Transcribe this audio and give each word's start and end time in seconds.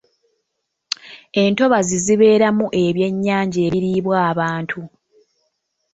Entobazi 1.43 1.95
zibeeramu 2.05 2.65
ebyennyanja 2.85 3.59
ebiriibwa 3.67 4.15
abantu. 4.31 4.81